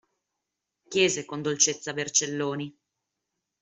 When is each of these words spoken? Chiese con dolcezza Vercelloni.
Chiese 0.87 1.25
con 1.25 1.43
dolcezza 1.43 1.93
Vercelloni. 1.93 2.75